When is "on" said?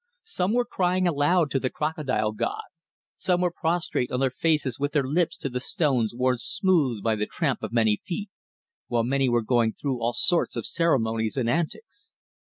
4.11-4.19